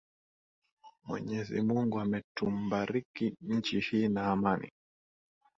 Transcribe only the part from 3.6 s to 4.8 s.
hii na amani